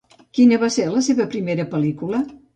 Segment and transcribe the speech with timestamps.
[0.37, 2.25] Quina va ser la seva primera pel·lícula?